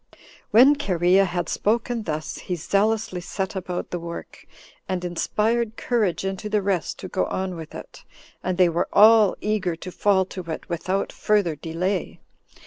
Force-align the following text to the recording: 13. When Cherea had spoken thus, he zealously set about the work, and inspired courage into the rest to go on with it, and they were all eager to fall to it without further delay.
13. 0.09 0.25
When 0.49 0.75
Cherea 0.77 1.25
had 1.25 1.47
spoken 1.47 2.01
thus, 2.05 2.39
he 2.39 2.55
zealously 2.55 3.21
set 3.21 3.55
about 3.55 3.91
the 3.91 3.99
work, 3.99 4.47
and 4.89 5.05
inspired 5.05 5.77
courage 5.77 6.25
into 6.25 6.49
the 6.49 6.63
rest 6.63 6.97
to 7.01 7.07
go 7.07 7.25
on 7.25 7.55
with 7.55 7.75
it, 7.75 8.03
and 8.43 8.57
they 8.57 8.67
were 8.67 8.89
all 8.91 9.35
eager 9.41 9.75
to 9.75 9.91
fall 9.91 10.25
to 10.25 10.41
it 10.49 10.67
without 10.67 11.11
further 11.11 11.55
delay. 11.55 12.19